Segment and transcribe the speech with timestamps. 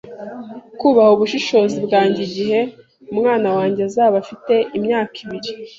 [0.79, 2.59] Kubaha ubushishozi bwanjye igihe
[3.13, 5.49] umwana wanjye azaba afite imyaka ibiri